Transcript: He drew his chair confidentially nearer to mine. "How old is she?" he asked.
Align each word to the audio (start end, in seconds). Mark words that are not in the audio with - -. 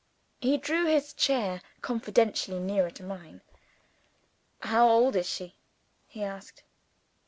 He 0.39 0.57
drew 0.57 0.87
his 0.87 1.13
chair 1.13 1.61
confidentially 1.83 2.57
nearer 2.57 2.89
to 2.89 3.03
mine. 3.03 3.41
"How 4.61 4.89
old 4.89 5.15
is 5.15 5.29
she?" 5.29 5.53
he 6.07 6.23
asked. 6.23 6.63